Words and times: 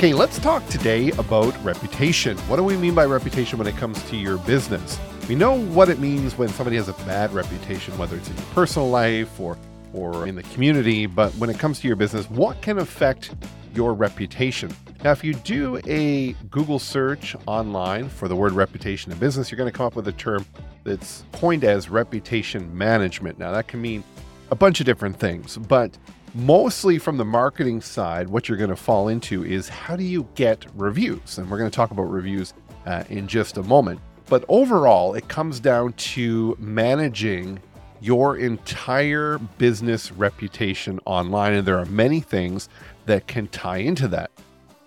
Okay, 0.00 0.14
let's 0.14 0.38
talk 0.38 0.66
today 0.68 1.10
about 1.18 1.54
reputation. 1.62 2.38
What 2.48 2.56
do 2.56 2.64
we 2.64 2.74
mean 2.78 2.94
by 2.94 3.04
reputation 3.04 3.58
when 3.58 3.66
it 3.66 3.76
comes 3.76 4.02
to 4.04 4.16
your 4.16 4.38
business? 4.38 4.98
We 5.28 5.34
know 5.34 5.60
what 5.60 5.90
it 5.90 5.98
means 5.98 6.38
when 6.38 6.48
somebody 6.48 6.76
has 6.76 6.88
a 6.88 6.94
bad 7.04 7.34
reputation, 7.34 7.98
whether 7.98 8.16
it's 8.16 8.30
in 8.30 8.34
your 8.34 8.46
personal 8.54 8.88
life 8.88 9.38
or 9.38 9.58
or 9.92 10.26
in 10.26 10.36
the 10.36 10.42
community, 10.44 11.04
but 11.04 11.34
when 11.34 11.50
it 11.50 11.58
comes 11.58 11.80
to 11.80 11.86
your 11.86 11.96
business, 11.96 12.30
what 12.30 12.62
can 12.62 12.78
affect 12.78 13.34
your 13.74 13.92
reputation? 13.92 14.74
Now, 15.04 15.10
if 15.10 15.22
you 15.22 15.34
do 15.34 15.78
a 15.86 16.32
Google 16.50 16.78
search 16.78 17.36
online 17.46 18.08
for 18.08 18.26
the 18.26 18.36
word 18.36 18.52
reputation 18.52 19.12
in 19.12 19.18
business, 19.18 19.50
you're 19.50 19.58
going 19.58 19.70
to 19.70 19.76
come 19.76 19.84
up 19.84 19.96
with 19.96 20.08
a 20.08 20.12
term 20.12 20.46
that's 20.82 21.24
coined 21.32 21.62
as 21.62 21.90
reputation 21.90 22.74
management. 22.74 23.38
Now, 23.38 23.52
that 23.52 23.68
can 23.68 23.82
mean 23.82 24.02
a 24.50 24.54
bunch 24.56 24.80
of 24.80 24.86
different 24.86 25.18
things, 25.18 25.56
but 25.56 25.96
mostly 26.34 26.98
from 26.98 27.16
the 27.16 27.24
marketing 27.24 27.80
side, 27.80 28.28
what 28.28 28.48
you're 28.48 28.58
going 28.58 28.70
to 28.70 28.76
fall 28.76 29.08
into 29.08 29.44
is 29.44 29.68
how 29.68 29.96
do 29.96 30.04
you 30.04 30.28
get 30.34 30.66
reviews? 30.74 31.38
And 31.38 31.50
we're 31.50 31.58
going 31.58 31.70
to 31.70 31.74
talk 31.74 31.90
about 31.90 32.04
reviews 32.04 32.54
uh, 32.86 33.04
in 33.08 33.26
just 33.26 33.56
a 33.56 33.62
moment. 33.62 34.00
But 34.26 34.44
overall, 34.48 35.14
it 35.14 35.28
comes 35.28 35.60
down 35.60 35.92
to 35.94 36.56
managing 36.58 37.60
your 38.00 38.36
entire 38.36 39.38
business 39.58 40.12
reputation 40.12 41.00
online. 41.04 41.54
And 41.54 41.66
there 41.66 41.78
are 41.78 41.86
many 41.86 42.20
things 42.20 42.68
that 43.06 43.26
can 43.26 43.48
tie 43.48 43.78
into 43.78 44.08
that. 44.08 44.30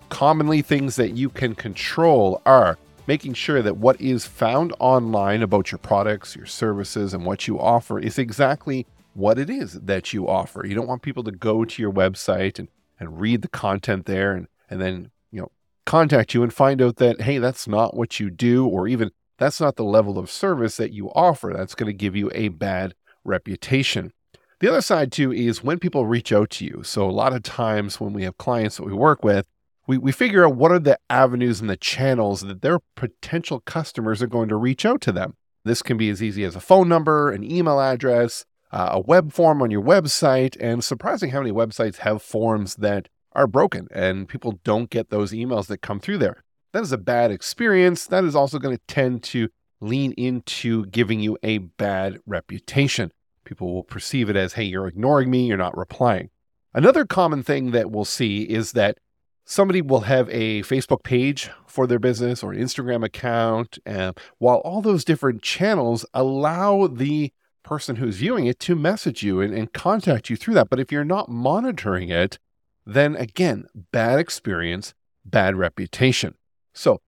Commonly, 0.10 0.62
things 0.62 0.96
that 0.96 1.12
you 1.12 1.30
can 1.30 1.56
control 1.56 2.42
are 2.46 2.78
making 3.06 3.34
sure 3.34 3.62
that 3.62 3.78
what 3.78 4.00
is 4.00 4.26
found 4.26 4.74
online 4.80 5.42
about 5.42 5.72
your 5.72 5.80
products, 5.80 6.36
your 6.36 6.46
services, 6.46 7.14
and 7.14 7.26
what 7.26 7.48
you 7.48 7.60
offer 7.60 8.00
is 8.00 8.18
exactly 8.18 8.86
what 9.14 9.40
it 9.40 9.50
is 9.50 9.74
that 9.74 10.14
you 10.14 10.28
offer. 10.28 10.66
You 10.66 10.76
don't 10.76 10.88
want 10.88 11.02
people 11.02 11.24
to 11.24 11.32
go 11.32 11.66
to 11.66 11.82
your 11.82 11.92
website 11.92 12.60
and, 12.60 12.68
and 13.00 13.20
read 13.20 13.42
the 13.42 13.48
content 13.48 14.06
there 14.06 14.34
and, 14.34 14.48
and 14.70 14.82
then, 14.82 15.12
you 15.32 15.42
know, 15.42 15.52
contact 15.86 16.34
you 16.34 16.44
and 16.44 16.54
find 16.54 16.82
out 16.82 16.98
that, 16.98 17.22
hey, 17.22 17.38
that's 17.38 17.68
not 17.68 17.96
what 17.96 18.20
you 18.20 18.30
do, 18.30 18.66
or 18.66 18.88
even 18.88 19.12
that's 19.38 19.60
not 19.60 19.76
the 19.76 19.84
level 19.84 20.18
of 20.18 20.32
service 20.32 20.78
that 20.78 20.94
you 20.94 21.12
offer. 21.12 21.54
That's 21.56 21.76
going 21.76 21.88
to 21.88 21.94
give 21.94 22.16
you 22.16 22.32
a 22.34 22.50
bad 22.50 22.96
reputation. 23.24 24.14
The 24.60 24.70
other 24.70 24.82
side, 24.82 25.12
too, 25.12 25.34
is 25.34 25.64
when 25.64 25.80
people 25.80 26.06
reach 26.06 26.32
out 26.32 26.52
to 26.52 26.66
you. 26.66 26.84
So, 26.84 27.10
a 27.10 27.12
lot 27.12 27.34
of 27.34 27.44
times 27.44 28.00
when 28.00 28.14
we 28.14 28.24
have 28.24 28.38
clients 28.38 28.78
that 28.78 28.86
we 28.86 28.94
work 28.94 29.24
with, 29.24 29.46
we, 29.88 29.98
we 29.98 30.14
figure 30.14 30.46
out 30.46 30.56
what 30.56 30.72
are 30.72 30.80
the 30.80 30.98
avenues 31.10 31.60
and 31.60 31.70
the 31.70 31.76
channels 31.76 32.42
that 32.42 32.62
their 32.62 32.80
potential 32.96 33.60
customers 33.60 34.22
are 34.22 34.28
going 34.28 34.48
to 34.50 34.56
reach 34.56 34.86
out 34.86 35.02
to 35.02 35.12
them. 35.12 35.36
This 35.66 35.82
can 35.82 35.98
be 35.98 36.10
as 36.10 36.24
easy 36.24 36.44
as 36.44 36.56
a 36.56 36.62
phone 36.62 36.88
number, 36.88 37.32
an 37.32 37.44
email 37.44 37.82
address, 37.82 38.46
uh, 38.74 38.90
a 38.94 39.00
web 39.00 39.32
form 39.32 39.62
on 39.62 39.72
your 39.72 39.84
website. 39.84 40.58
And 40.60 40.84
surprising 40.84 41.30
how 41.30 41.40
many 41.40 41.52
websites 41.52 41.98
have 41.98 42.22
forms 42.22 42.76
that 42.78 43.08
are 43.34 43.48
broken 43.48 43.88
and 43.92 44.28
people 44.28 44.60
don't 44.64 44.90
get 44.90 45.10
those 45.10 45.32
emails 45.32 45.68
that 45.68 45.80
come 45.80 46.00
through 46.00 46.18
there. 46.18 46.44
That 46.74 46.84
is 46.84 46.92
a 46.92 46.98
bad 46.98 47.32
experience. 47.32 48.08
That 48.08 48.24
is 48.24 48.36
also 48.36 48.60
going 48.60 48.76
to 48.76 48.84
tend 48.88 49.24
to 49.24 49.50
lean 49.80 50.14
into 50.14 50.86
giving 50.88 51.20
you 51.20 51.38
a 51.44 51.60
bad 51.60 52.20
reputation. 52.26 53.12
People 53.44 53.74
will 53.74 53.84
perceive 53.84 54.30
it 54.30 54.36
as, 54.36 54.54
hey, 54.54 54.64
you're 54.64 54.88
ignoring 54.88 55.30
me, 55.30 55.46
you're 55.46 55.58
not 55.58 55.78
replying. 55.78 56.30
Another 56.74 57.06
common 57.06 57.44
thing 57.44 57.72
that 57.72 57.92
we'll 57.92 58.06
see 58.06 58.44
is 58.44 58.72
that 58.72 58.98
somebody 59.46 59.82
will 59.82 60.02
have 60.02 60.30
a 60.30 60.62
Facebook 60.62 61.04
page 61.04 61.52
for 61.68 61.86
their 61.86 62.00
business 62.00 62.42
or 62.42 62.54
an 62.54 62.60
Instagram 62.60 63.04
account, 63.04 63.78
and 63.86 64.18
while 64.38 64.58
all 64.58 64.82
those 64.82 65.04
different 65.04 65.42
channels 65.42 66.06
allow 66.14 66.88
the 66.88 67.32
person 67.64 67.98
who's 67.98 68.18
viewing 68.18 68.46
it 68.46 68.60
to 68.60 68.76
message 68.76 69.24
you 69.24 69.42
and, 69.42 69.54
and 69.54 69.74
contact 69.74 70.30
you 70.30 70.36
through 70.36 70.54
that. 70.56 70.70
But 70.70 70.80
if 70.80 70.92
you're 70.92 71.04
not 71.04 71.30
monitoring 71.30 72.10
it, 72.10 72.38
then 72.86 73.16
again, 73.16 73.66
bad 73.92 74.20
experience, 74.20 74.94
bad 75.26 75.56
reputation. 75.56 76.36
So, 76.74 77.02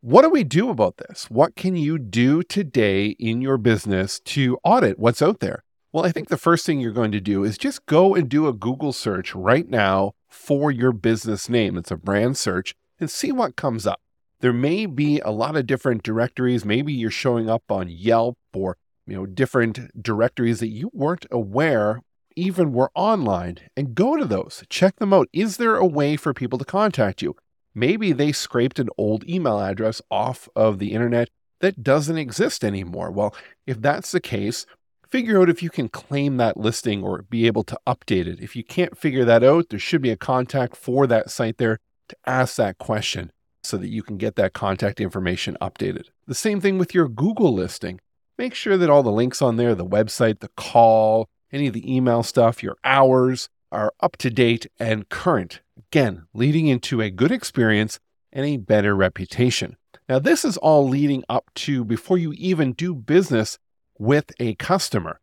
what 0.00 0.22
do 0.22 0.30
we 0.30 0.42
do 0.42 0.68
about 0.68 0.96
this? 0.96 1.30
What 1.30 1.54
can 1.54 1.76
you 1.76 1.96
do 1.96 2.42
today 2.42 3.08
in 3.20 3.40
your 3.40 3.56
business 3.56 4.18
to 4.20 4.58
audit 4.64 4.98
what's 4.98 5.22
out 5.22 5.38
there? 5.38 5.62
Well, 5.92 6.04
I 6.04 6.10
think 6.10 6.28
the 6.28 6.38
first 6.38 6.66
thing 6.66 6.80
you're 6.80 6.90
going 6.90 7.12
to 7.12 7.20
do 7.20 7.44
is 7.44 7.58
just 7.58 7.86
go 7.86 8.14
and 8.14 8.28
do 8.28 8.48
a 8.48 8.52
Google 8.52 8.92
search 8.92 9.34
right 9.34 9.68
now 9.68 10.14
for 10.28 10.72
your 10.72 10.92
business 10.92 11.48
name. 11.48 11.76
It's 11.76 11.90
a 11.90 11.96
brand 11.96 12.36
search 12.36 12.74
and 12.98 13.10
see 13.10 13.30
what 13.30 13.56
comes 13.56 13.86
up. 13.86 14.00
There 14.40 14.52
may 14.52 14.86
be 14.86 15.20
a 15.20 15.30
lot 15.30 15.54
of 15.54 15.66
different 15.66 16.02
directories. 16.02 16.64
Maybe 16.64 16.92
you're 16.92 17.10
showing 17.10 17.48
up 17.48 17.70
on 17.70 17.88
Yelp 17.88 18.36
or 18.52 18.76
you 19.06 19.16
know, 19.16 19.26
different 19.26 20.02
directories 20.02 20.60
that 20.60 20.68
you 20.68 20.90
weren't 20.92 21.26
aware 21.30 22.00
even 22.36 22.72
were 22.72 22.90
online 22.94 23.58
and 23.76 23.94
go 23.94 24.16
to 24.16 24.24
those. 24.24 24.64
Check 24.68 24.96
them 24.96 25.12
out. 25.12 25.28
Is 25.32 25.56
there 25.56 25.76
a 25.76 25.86
way 25.86 26.16
for 26.16 26.32
people 26.32 26.58
to 26.58 26.64
contact 26.64 27.22
you? 27.22 27.36
Maybe 27.74 28.12
they 28.12 28.32
scraped 28.32 28.78
an 28.78 28.88
old 28.98 29.28
email 29.28 29.60
address 29.60 30.02
off 30.10 30.48
of 30.54 30.78
the 30.78 30.92
internet 30.92 31.30
that 31.60 31.82
doesn't 31.82 32.18
exist 32.18 32.64
anymore. 32.64 33.10
Well, 33.10 33.34
if 33.66 33.80
that's 33.80 34.12
the 34.12 34.20
case, 34.20 34.66
figure 35.10 35.40
out 35.40 35.48
if 35.48 35.62
you 35.62 35.70
can 35.70 35.88
claim 35.88 36.36
that 36.36 36.56
listing 36.56 37.02
or 37.02 37.22
be 37.22 37.46
able 37.46 37.64
to 37.64 37.78
update 37.86 38.26
it. 38.26 38.40
If 38.40 38.56
you 38.56 38.64
can't 38.64 38.98
figure 38.98 39.24
that 39.24 39.44
out, 39.44 39.68
there 39.68 39.78
should 39.78 40.02
be 40.02 40.10
a 40.10 40.16
contact 40.16 40.76
for 40.76 41.06
that 41.06 41.30
site 41.30 41.58
there 41.58 41.78
to 42.08 42.16
ask 42.26 42.56
that 42.56 42.78
question 42.78 43.32
so 43.62 43.76
that 43.76 43.88
you 43.88 44.02
can 44.02 44.16
get 44.16 44.36
that 44.36 44.52
contact 44.52 45.00
information 45.00 45.56
updated. 45.60 46.06
The 46.26 46.34
same 46.34 46.60
thing 46.60 46.78
with 46.78 46.94
your 46.94 47.08
Google 47.08 47.54
listing 47.54 48.00
make 48.42 48.54
sure 48.56 48.76
that 48.76 48.90
all 48.90 49.04
the 49.04 49.12
links 49.12 49.40
on 49.40 49.54
there, 49.54 49.72
the 49.72 49.86
website, 49.86 50.40
the 50.40 50.50
call, 50.56 51.28
any 51.52 51.68
of 51.68 51.74
the 51.74 51.94
email 51.94 52.24
stuff, 52.24 52.60
your 52.60 52.76
hours 52.82 53.48
are 53.70 53.92
up 54.00 54.16
to 54.16 54.30
date 54.30 54.66
and 54.80 55.08
current. 55.08 55.60
Again, 55.78 56.26
leading 56.34 56.66
into 56.66 57.00
a 57.00 57.08
good 57.08 57.30
experience 57.30 58.00
and 58.32 58.44
a 58.44 58.56
better 58.56 58.96
reputation. 58.96 59.76
Now, 60.08 60.18
this 60.18 60.44
is 60.44 60.56
all 60.56 60.88
leading 60.88 61.22
up 61.28 61.52
to 61.54 61.84
before 61.84 62.18
you 62.18 62.32
even 62.32 62.72
do 62.72 62.96
business 62.96 63.58
with 63.96 64.32
a 64.40 64.56
customer. 64.56 65.20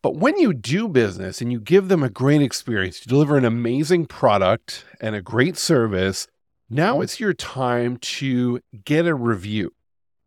But 0.00 0.14
when 0.14 0.38
you 0.38 0.54
do 0.54 0.86
business 0.86 1.40
and 1.40 1.50
you 1.50 1.58
give 1.58 1.88
them 1.88 2.04
a 2.04 2.08
great 2.08 2.42
experience, 2.42 3.00
you 3.00 3.08
deliver 3.08 3.36
an 3.36 3.44
amazing 3.44 4.06
product 4.06 4.84
and 5.00 5.16
a 5.16 5.20
great 5.20 5.56
service, 5.56 6.28
now 6.70 7.00
it's 7.00 7.18
your 7.18 7.34
time 7.34 7.96
to 7.96 8.60
get 8.84 9.04
a 9.04 9.16
review. 9.16 9.72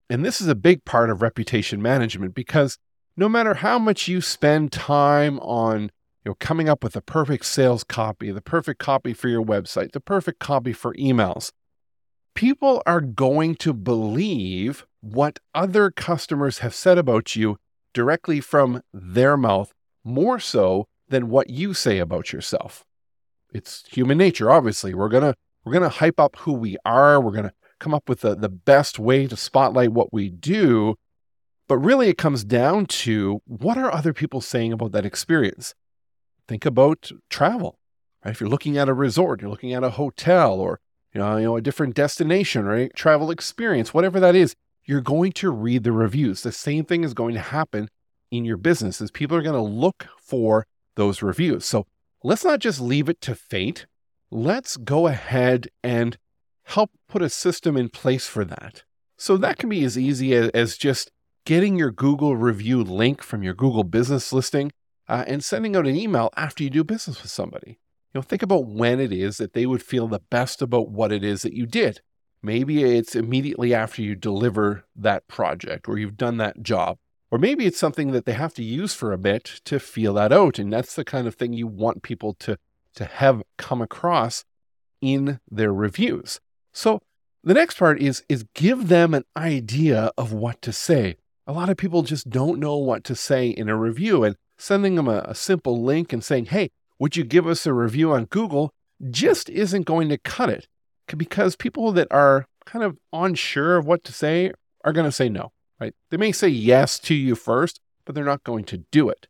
And 0.09 0.25
this 0.25 0.41
is 0.41 0.47
a 0.47 0.55
big 0.55 0.85
part 0.85 1.09
of 1.09 1.21
reputation 1.21 1.81
management 1.81 2.33
because 2.33 2.77
no 3.15 3.29
matter 3.29 3.55
how 3.55 3.77
much 3.77 4.07
you 4.07 4.21
spend 4.21 4.71
time 4.71 5.39
on 5.39 5.83
you 6.23 6.31
know 6.31 6.35
coming 6.39 6.67
up 6.67 6.83
with 6.83 6.93
the 6.93 7.01
perfect 7.01 7.45
sales 7.45 7.83
copy, 7.83 8.31
the 8.31 8.41
perfect 8.41 8.79
copy 8.79 9.13
for 9.13 9.27
your 9.27 9.43
website, 9.43 9.91
the 9.91 9.99
perfect 9.99 10.39
copy 10.39 10.73
for 10.73 10.95
emails, 10.95 11.51
people 12.33 12.81
are 12.85 13.01
going 13.01 13.55
to 13.55 13.73
believe 13.73 14.85
what 15.01 15.39
other 15.53 15.91
customers 15.91 16.59
have 16.59 16.73
said 16.73 16.97
about 16.97 17.35
you 17.35 17.57
directly 17.93 18.39
from 18.39 18.81
their 18.93 19.37
mouth 19.37 19.73
more 20.03 20.39
so 20.39 20.87
than 21.07 21.29
what 21.29 21.49
you 21.49 21.73
say 21.73 21.99
about 21.99 22.31
yourself. 22.33 22.83
It's 23.53 23.83
human 23.87 24.17
nature 24.17 24.49
obviously. 24.49 24.93
We're 24.93 25.09
going 25.09 25.23
to 25.23 25.35
we're 25.63 25.73
going 25.73 25.83
to 25.83 25.89
hype 25.89 26.19
up 26.19 26.35
who 26.37 26.53
we 26.53 26.77
are, 26.85 27.21
we're 27.21 27.31
going 27.31 27.43
to 27.43 27.53
come 27.79 27.93
up 27.93 28.07
with 28.07 28.21
the, 28.21 28.35
the 28.35 28.49
best 28.49 28.99
way 28.99 29.27
to 29.27 29.35
spotlight 29.35 29.91
what 29.91 30.13
we 30.13 30.29
do. 30.29 30.95
But 31.67 31.77
really, 31.77 32.09
it 32.09 32.17
comes 32.17 32.43
down 32.43 32.87
to 32.87 33.41
what 33.45 33.77
are 33.77 33.93
other 33.93 34.13
people 34.13 34.41
saying 34.41 34.73
about 34.73 34.91
that 34.93 35.05
experience? 35.05 35.75
Think 36.47 36.65
about 36.65 37.11
travel. 37.29 37.79
Right? 38.23 38.31
If 38.31 38.41
you're 38.41 38.49
looking 38.49 38.77
at 38.77 38.89
a 38.89 38.93
resort, 38.93 39.41
you're 39.41 39.51
looking 39.51 39.73
at 39.73 39.83
a 39.83 39.91
hotel, 39.91 40.59
or 40.59 40.79
you 41.13 41.19
know, 41.19 41.37
you 41.37 41.45
know, 41.45 41.57
a 41.57 41.61
different 41.61 41.95
destination 41.95 42.67
a 42.67 42.89
travel 42.89 43.31
experience, 43.31 43.93
whatever 43.93 44.19
that 44.19 44.35
is, 44.35 44.55
you're 44.83 45.01
going 45.01 45.31
to 45.33 45.51
read 45.51 45.83
the 45.83 45.91
reviews. 45.91 46.41
The 46.41 46.51
same 46.51 46.85
thing 46.85 47.03
is 47.03 47.13
going 47.13 47.35
to 47.35 47.41
happen 47.41 47.89
in 48.31 48.45
your 48.45 48.57
business 48.57 49.01
is 49.01 49.11
people 49.11 49.37
are 49.37 49.41
going 49.41 49.55
to 49.55 49.61
look 49.61 50.07
for 50.19 50.65
those 50.95 51.21
reviews. 51.21 51.65
So 51.65 51.85
let's 52.23 52.43
not 52.43 52.59
just 52.59 52.81
leave 52.81 53.09
it 53.09 53.21
to 53.21 53.35
fate. 53.35 53.85
Let's 54.31 54.77
go 54.77 55.07
ahead 55.07 55.67
and 55.83 56.17
help 56.69 56.91
put 57.07 57.21
a 57.23 57.29
system 57.29 57.75
in 57.75 57.89
place 57.89 58.27
for 58.27 58.45
that. 58.45 58.83
So 59.17 59.37
that 59.37 59.57
can 59.57 59.69
be 59.69 59.83
as 59.83 59.97
easy 59.97 60.33
as, 60.35 60.77
just 60.77 61.11
getting 61.43 61.77
your 61.77 61.91
Google 61.91 62.37
review 62.37 62.83
link 62.83 63.23
from 63.23 63.41
your 63.41 63.55
Google 63.55 63.83
business 63.83 64.31
listing 64.31 64.71
uh, 65.07 65.23
and 65.25 65.43
sending 65.43 65.75
out 65.75 65.87
an 65.87 65.95
email 65.95 66.29
after 66.37 66.63
you 66.63 66.69
do 66.69 66.83
business 66.83 67.23
with 67.23 67.31
somebody. 67.31 67.79
You 68.13 68.19
know, 68.19 68.21
think 68.21 68.43
about 68.43 68.67
when 68.67 68.99
it 68.99 69.11
is 69.11 69.37
that 69.37 69.53
they 69.53 69.65
would 69.65 69.81
feel 69.81 70.07
the 70.07 70.21
best 70.29 70.61
about 70.61 70.89
what 70.89 71.11
it 71.11 71.23
is 71.23 71.41
that 71.41 71.53
you 71.53 71.65
did. 71.65 72.01
Maybe 72.43 72.83
it's 72.83 73.15
immediately 73.15 73.73
after 73.73 74.03
you 74.03 74.15
deliver 74.15 74.85
that 74.95 75.27
project 75.27 75.89
or 75.89 75.97
you've 75.97 76.17
done 76.17 76.37
that 76.37 76.61
job. 76.61 76.97
Or 77.31 77.39
maybe 77.39 77.65
it's 77.65 77.79
something 77.79 78.11
that 78.11 78.25
they 78.25 78.33
have 78.33 78.53
to 78.55 78.63
use 78.63 78.93
for 78.93 79.11
a 79.11 79.17
bit 79.17 79.61
to 79.65 79.79
feel 79.79 80.13
that 80.15 80.31
out. 80.31 80.59
And 80.59 80.71
that's 80.71 80.95
the 80.95 81.03
kind 81.03 81.27
of 81.27 81.35
thing 81.35 81.53
you 81.53 81.67
want 81.67 82.03
people 82.03 82.35
to, 82.35 82.57
to 82.95 83.05
have 83.05 83.41
come 83.57 83.81
across 83.81 84.45
in 85.01 85.39
their 85.49 85.73
reviews. 85.73 86.39
So 86.73 87.01
the 87.43 87.53
next 87.53 87.77
part 87.77 88.01
is, 88.01 88.23
is 88.29 88.45
give 88.53 88.87
them 88.87 89.13
an 89.13 89.23
idea 89.35 90.11
of 90.17 90.33
what 90.33 90.61
to 90.63 90.73
say. 90.73 91.15
A 91.47 91.53
lot 91.53 91.69
of 91.69 91.77
people 91.77 92.03
just 92.03 92.29
don't 92.29 92.59
know 92.59 92.77
what 92.77 93.03
to 93.05 93.15
say 93.15 93.49
in 93.49 93.69
a 93.69 93.77
review 93.77 94.23
and 94.23 94.35
sending 94.57 94.95
them 94.95 95.07
a, 95.07 95.19
a 95.25 95.35
simple 95.35 95.81
link 95.81 96.13
and 96.13 96.23
saying, 96.23 96.47
hey, 96.47 96.69
would 96.99 97.15
you 97.15 97.23
give 97.23 97.47
us 97.47 97.65
a 97.65 97.73
review 97.73 98.11
on 98.11 98.25
Google 98.25 98.73
just 99.09 99.49
isn't 99.49 99.83
going 99.83 100.09
to 100.09 100.17
cut 100.17 100.49
it 100.49 100.67
because 101.17 101.55
people 101.55 101.91
that 101.93 102.07
are 102.11 102.45
kind 102.65 102.83
of 102.83 102.97
unsure 103.13 103.77
of 103.77 103.85
what 103.85 104.03
to 104.03 104.13
say 104.13 104.51
are 104.83 104.93
going 104.93 105.05
to 105.05 105.11
say 105.11 105.29
no, 105.29 105.51
right? 105.79 105.93
They 106.09 106.17
may 106.17 106.31
say 106.31 106.49
yes 106.49 106.99
to 106.99 107.15
you 107.15 107.35
first, 107.35 107.79
but 108.05 108.13
they're 108.13 108.25
not 108.25 108.43
going 108.43 108.65
to 108.65 108.77
do 108.91 109.09
it. 109.09 109.27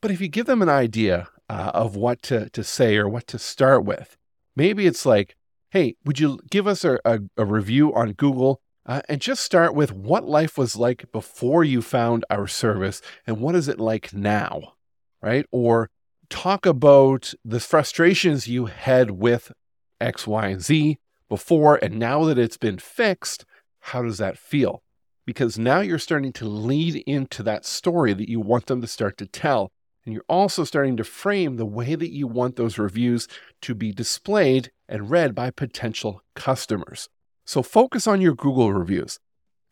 But 0.00 0.10
if 0.10 0.20
you 0.20 0.28
give 0.28 0.46
them 0.46 0.62
an 0.62 0.68
idea 0.68 1.28
uh, 1.48 1.70
of 1.74 1.94
what 1.94 2.22
to, 2.22 2.48
to 2.50 2.64
say 2.64 2.96
or 2.96 3.08
what 3.08 3.26
to 3.28 3.38
start 3.38 3.84
with, 3.84 4.16
maybe 4.56 4.86
it's 4.86 5.04
like, 5.04 5.36
hey, 5.70 5.96
would 6.04 6.18
you 6.18 6.38
give 6.50 6.66
us 6.66 6.84
a, 6.84 6.98
a, 7.04 7.20
a 7.36 7.44
review 7.44 7.94
on 7.94 8.12
Google 8.12 8.60
uh, 8.86 9.02
and 9.08 9.20
just 9.20 9.42
start 9.42 9.74
with 9.74 9.92
what 9.92 10.24
life 10.24 10.58
was 10.58 10.74
like 10.76 11.10
before 11.12 11.62
you 11.62 11.80
found 11.80 12.24
our 12.28 12.46
service 12.46 13.00
and 13.26 13.40
what 13.40 13.54
is 13.54 13.68
it 13.68 13.78
like 13.78 14.12
now, 14.12 14.74
right? 15.22 15.46
Or 15.52 15.90
talk 16.28 16.66
about 16.66 17.34
the 17.44 17.60
frustrations 17.60 18.48
you 18.48 18.66
had 18.66 19.12
with 19.12 19.52
X, 20.00 20.26
Y, 20.26 20.48
and 20.48 20.62
Z 20.62 20.98
before, 21.28 21.78
and 21.82 21.98
now 21.98 22.24
that 22.24 22.38
it's 22.38 22.56
been 22.56 22.78
fixed, 22.78 23.44
how 23.80 24.02
does 24.02 24.18
that 24.18 24.38
feel? 24.38 24.82
Because 25.26 25.58
now 25.58 25.80
you're 25.80 25.98
starting 25.98 26.32
to 26.34 26.46
lead 26.46 26.96
into 27.06 27.42
that 27.44 27.64
story 27.64 28.12
that 28.14 28.28
you 28.28 28.40
want 28.40 28.66
them 28.66 28.80
to 28.80 28.86
start 28.86 29.16
to 29.18 29.26
tell. 29.26 29.70
And 30.04 30.14
you're 30.14 30.24
also 30.28 30.64
starting 30.64 30.96
to 30.96 31.04
frame 31.04 31.56
the 31.56 31.66
way 31.66 31.94
that 31.94 32.12
you 32.12 32.26
want 32.26 32.56
those 32.56 32.78
reviews 32.78 33.28
to 33.62 33.74
be 33.74 33.92
displayed 33.92 34.70
and 34.88 35.10
read 35.10 35.34
by 35.34 35.50
potential 35.50 36.22
customers. 36.34 37.08
So 37.44 37.62
focus 37.62 38.06
on 38.06 38.20
your 38.20 38.34
Google 38.34 38.72
reviews. 38.72 39.18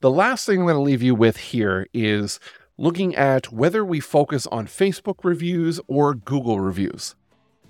The 0.00 0.10
last 0.10 0.46
thing 0.46 0.60
I'm 0.60 0.66
going 0.66 0.76
to 0.76 0.80
leave 0.80 1.02
you 1.02 1.14
with 1.14 1.36
here 1.36 1.86
is 1.92 2.38
looking 2.76 3.16
at 3.16 3.52
whether 3.52 3.84
we 3.84 4.00
focus 4.00 4.46
on 4.46 4.66
Facebook 4.66 5.24
reviews 5.24 5.80
or 5.88 6.14
Google 6.14 6.60
reviews. 6.60 7.16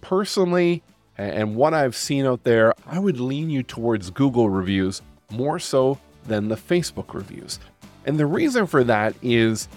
Personally, 0.00 0.82
and 1.16 1.56
what 1.56 1.74
I've 1.74 1.96
seen 1.96 2.26
out 2.26 2.44
there, 2.44 2.74
I 2.86 2.98
would 2.98 3.18
lean 3.18 3.50
you 3.50 3.62
towards 3.62 4.10
Google 4.10 4.50
reviews 4.50 5.02
more 5.30 5.58
so 5.58 5.98
than 6.26 6.48
the 6.48 6.56
Facebook 6.56 7.14
reviews. 7.14 7.58
And 8.04 8.18
the 8.18 8.26
reason 8.26 8.66
for 8.66 8.84
that 8.84 9.14
is 9.22 9.68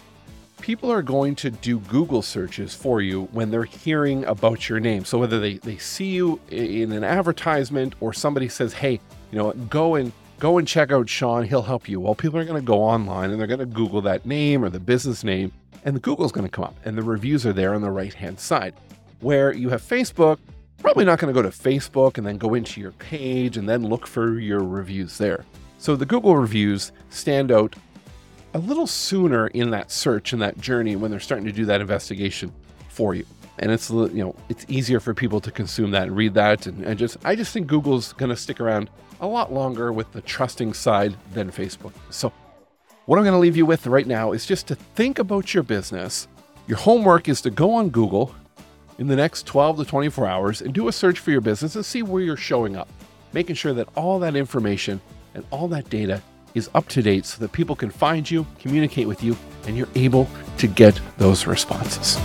people 0.62 0.92
are 0.92 1.02
going 1.02 1.36
to 1.36 1.50
do 1.50 1.80
Google 1.80 2.22
searches 2.22 2.74
for 2.74 3.02
you 3.02 3.24
when 3.32 3.52
they're 3.52 3.64
hearing 3.64 4.24
about 4.26 4.70
your 4.70 4.80
name. 4.80 5.04
So 5.04 5.18
whether 5.18 5.40
they, 5.40 5.58
they 5.58 5.78
see 5.78 6.12
you 6.12 6.40
in 6.50 6.92
an 6.92 7.04
advertisement 7.04 7.96
or 8.00 8.14
somebody 8.14 8.48
says, 8.48 8.74
hey, 8.74 9.00
you 9.32 9.38
know, 9.38 9.52
go 9.52 9.96
and 9.96 10.12
go 10.40 10.58
and 10.58 10.68
check 10.68 10.92
out 10.92 11.10
Sean, 11.10 11.44
he'll 11.44 11.62
help 11.62 11.90
you. 11.90 12.00
Well, 12.00 12.16
people 12.16 12.40
are 12.40 12.46
going 12.46 12.62
to 12.62 12.66
go 12.66 12.82
online 12.82 13.32
and 13.32 13.40
they're 13.40 13.48
going 13.48 13.60
to 13.60 13.66
Google 13.66 14.02
that 14.02 14.26
name 14.26 14.64
or 14.64 14.70
the 14.70 14.80
business 14.80 15.24
name, 15.24 15.52
and 15.84 15.96
the 15.96 16.00
Google's 16.00 16.32
going 16.32 16.48
to 16.48 16.52
come 16.52 16.66
up, 16.66 16.76
and 16.86 16.98
the 16.98 17.04
reviews 17.04 17.46
are 17.46 17.54
there 17.54 17.74
on 17.74 17.82
the 17.82 17.92
right 17.92 18.14
hand 18.14 18.40
side. 18.40 18.74
Where 19.20 19.54
you 19.54 19.70
have 19.70 19.82
Facebook, 19.82 20.40
probably 20.80 21.06
not 21.06 21.20
going 21.20 21.34
to 21.34 21.40
go 21.40 21.48
to 21.48 21.56
Facebook 21.56 22.18
and 22.18 22.26
then 22.26 22.38
go 22.38 22.56
into 22.56 22.82
your 22.82 22.92
page 22.94 23.58
and 23.58 23.70
then 23.70 23.84
look 23.88 24.08
for 24.08 24.40
your 24.40 24.64
reviews 24.64 25.18
there. 25.18 25.46
So 25.78 25.96
the 25.96 26.06
Google 26.06 26.36
reviews 26.36 26.92
stand 27.10 27.52
out 27.52 27.76
a 28.54 28.60
little 28.60 28.88
sooner 28.88 29.48
in 29.48 29.72
that 29.72 29.92
search 29.92 30.34
and 30.34 30.42
that 30.42 30.60
journey 30.60 30.96
when 30.96 31.12
they're 31.12 31.20
starting 31.20 31.46
to 31.46 31.52
do 31.52 31.66
that 31.66 31.82
investigation 31.82 32.52
for 32.90 33.16
you. 33.16 33.26
And 33.60 33.72
it's 33.72 33.90
you 33.90 34.10
know 34.14 34.36
it's 34.50 34.66
easier 34.68 35.00
for 35.00 35.14
people 35.14 35.40
to 35.42 35.52
consume 35.52 35.92
that 35.92 36.04
and 36.04 36.16
read 36.16 36.34
that 36.34 36.66
and, 36.66 36.84
and 36.84 36.98
just 36.98 37.18
I 37.24 37.36
just 37.36 37.54
think 37.54 37.68
Google's 37.68 38.14
going 38.14 38.30
to 38.30 38.36
stick 38.36 38.60
around 38.60 38.90
a 39.20 39.28
lot 39.28 39.54
longer 39.54 39.94
with 39.94 40.12
the 40.14 40.22
trusting 40.22 40.74
side 40.74 41.16
than 41.34 41.52
Facebook. 41.52 41.94
So, 42.10 42.34
what 43.06 43.18
I'm 43.18 43.24
going 43.24 43.34
to 43.34 43.40
leave 43.40 43.58
you 43.58 43.66
with 43.66 43.86
right 43.88 44.08
now 44.08 44.32
is 44.32 44.46
just 44.46 44.68
to 44.68 44.76
think 44.76 45.20
about 45.20 45.54
your 45.54 45.64
business. 45.64 46.28
Your 46.68 46.78
homework 46.78 47.30
is 47.30 47.42
to 47.42 47.50
go 47.50 47.74
on 47.74 47.90
Google 47.90 48.34
in 48.98 49.08
the 49.08 49.16
next 49.16 49.46
12 49.46 49.78
to 49.78 49.86
24 49.86 50.28
hours 50.28 50.62
and 50.62 50.74
do 50.74 50.88
a 50.88 50.92
search 50.92 51.20
for 51.20 51.32
your 51.32 51.42
business 51.42 51.76
and 51.76 51.86
see 51.86 52.04
where 52.04 52.22
you're 52.22 52.38
showing 52.38 52.76
up, 52.76 52.88
making 53.34 53.56
sure 53.56 53.74
that 53.74 53.90
all 53.96 54.20
that 54.20 54.36
information 54.36 55.02
and 55.34 55.44
all 55.52 55.68
that 55.68 55.90
data 55.90 56.22
is 56.54 56.70
up 56.74 56.88
to 56.90 57.02
date 57.02 57.26
so 57.26 57.40
that 57.40 57.52
people 57.52 57.76
can 57.76 57.90
find 57.90 58.30
you, 58.30 58.46
communicate 58.60 59.08
with 59.08 59.24
you, 59.24 59.36
and 59.68 59.78
you're 59.78 59.88
able 59.96 60.28
to 60.58 60.68
get 60.68 61.00
those 61.18 61.48
responses. 61.48 62.18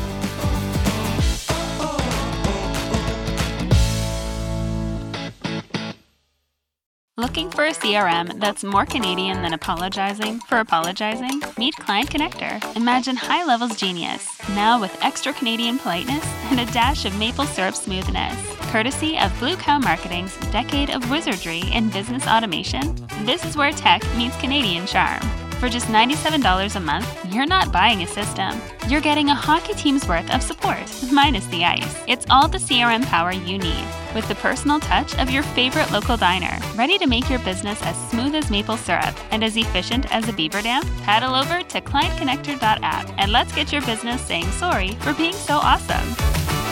Looking 7.18 7.50
for 7.50 7.64
a 7.64 7.72
CRM 7.72 8.40
that's 8.40 8.62
more 8.62 8.84
Canadian 8.84 9.42
than 9.42 9.54
apologizing 9.54 10.38
for 10.40 10.58
apologizing? 10.58 11.40
Meet 11.58 11.76
Client 11.76 12.10
Connector. 12.10 12.76
Imagine 12.76 13.16
HighLevel's 13.16 13.76
genius, 13.76 14.28
now 14.50 14.80
with 14.80 14.96
extra 15.02 15.32
Canadian 15.32 15.78
politeness 15.78 16.24
and 16.50 16.60
a 16.60 16.66
dash 16.72 17.04
of 17.04 17.18
maple 17.18 17.46
syrup 17.46 17.74
smoothness. 17.74 18.55
Courtesy 18.70 19.18
of 19.18 19.36
Blue 19.38 19.56
Cow 19.56 19.78
Marketing's 19.78 20.36
decade 20.50 20.90
of 20.90 21.10
wizardry 21.10 21.62
in 21.72 21.88
business 21.88 22.26
automation, 22.26 22.94
this 23.24 23.44
is 23.44 23.56
where 23.56 23.72
tech 23.72 24.02
meets 24.16 24.36
Canadian 24.36 24.86
charm. 24.86 25.20
For 25.60 25.70
just 25.70 25.86
$97 25.86 26.76
a 26.76 26.80
month, 26.80 27.32
you're 27.32 27.46
not 27.46 27.72
buying 27.72 28.02
a 28.02 28.06
system. 28.06 28.60
You're 28.88 29.00
getting 29.00 29.30
a 29.30 29.34
hockey 29.34 29.72
team's 29.72 30.06
worth 30.06 30.30
of 30.34 30.42
support, 30.42 30.86
minus 31.10 31.46
the 31.46 31.64
ice. 31.64 32.02
It's 32.06 32.26
all 32.28 32.46
the 32.46 32.58
CRM 32.58 33.06
power 33.06 33.32
you 33.32 33.56
need, 33.56 33.86
with 34.14 34.28
the 34.28 34.34
personal 34.34 34.80
touch 34.80 35.16
of 35.18 35.30
your 35.30 35.42
favorite 35.42 35.90
local 35.90 36.18
diner, 36.18 36.58
ready 36.74 36.98
to 36.98 37.06
make 37.06 37.30
your 37.30 37.38
business 37.38 37.80
as 37.82 38.10
smooth 38.10 38.34
as 38.34 38.50
maple 38.50 38.76
syrup 38.76 39.14
and 39.30 39.42
as 39.42 39.56
efficient 39.56 40.12
as 40.12 40.28
a 40.28 40.32
beaver 40.34 40.60
dam. 40.60 40.82
Paddle 41.04 41.34
over 41.34 41.62
to 41.62 41.80
clientconnector.app 41.80 43.14
and 43.16 43.32
let's 43.32 43.54
get 43.54 43.72
your 43.72 43.82
business 43.82 44.20
saying 44.20 44.50
sorry 44.52 44.92
for 44.96 45.14
being 45.14 45.32
so 45.32 45.56
awesome. 45.56 46.65